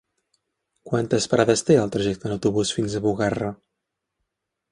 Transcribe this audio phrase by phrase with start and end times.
[0.91, 3.51] Quantes parades té el trajecte en autobús fins a Bugarra?